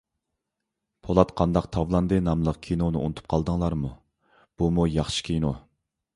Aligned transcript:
«پولات 1.07 1.33
قانداق 1.41 1.67
تاۋلاندى» 1.77 2.19
ناملىق 2.29 2.57
كىنونى 2.69 3.03
ئۇنتۇپ 3.03 3.29
قالدىڭلارمۇ؟ 3.35 3.93
بۇمۇ 4.63 4.89
ياخشى 4.97 5.29
كىنو. 5.31 5.55